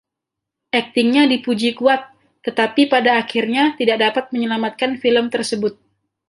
Aktingnya 0.79 1.23
dipuji 1.33 1.69
kuat, 1.79 2.01
tetapi 2.45 2.81
pada 2.93 3.11
akhirnya 3.21 3.63
tidak 3.79 3.97
dapat 4.05 4.25
menyelamatkan 4.33 4.91
film 5.01 5.25
tersebut. 5.35 5.73